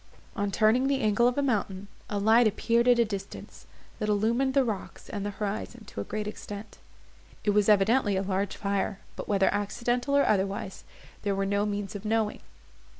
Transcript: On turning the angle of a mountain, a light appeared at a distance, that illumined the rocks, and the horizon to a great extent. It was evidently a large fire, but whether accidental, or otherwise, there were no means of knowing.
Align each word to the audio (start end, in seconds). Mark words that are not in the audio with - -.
On 0.35 0.49
turning 0.49 0.87
the 0.87 1.01
angle 1.01 1.27
of 1.27 1.37
a 1.37 1.43
mountain, 1.43 1.87
a 2.09 2.17
light 2.17 2.47
appeared 2.47 2.87
at 2.87 2.97
a 2.97 3.05
distance, 3.05 3.67
that 3.99 4.09
illumined 4.09 4.55
the 4.55 4.63
rocks, 4.63 5.07
and 5.07 5.23
the 5.23 5.29
horizon 5.29 5.83
to 5.85 6.01
a 6.01 6.03
great 6.03 6.25
extent. 6.27 6.79
It 7.43 7.51
was 7.51 7.69
evidently 7.69 8.15
a 8.15 8.23
large 8.23 8.55
fire, 8.57 8.97
but 9.15 9.27
whether 9.27 9.53
accidental, 9.53 10.17
or 10.17 10.25
otherwise, 10.25 10.85
there 11.21 11.35
were 11.35 11.45
no 11.45 11.67
means 11.67 11.93
of 11.93 12.03
knowing. 12.03 12.39